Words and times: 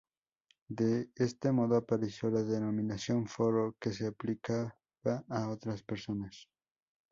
De 0.67 1.11
este 1.15 1.51
modo, 1.51 1.75
apareció 1.77 2.31
la 2.31 2.41
denominación 2.41 3.27
"forro" 3.27 3.75
que 3.79 3.91
se 3.93 4.07
aplicaba 4.07 4.73
a 5.05 5.51
estas 5.53 5.83
personas. 5.83 6.49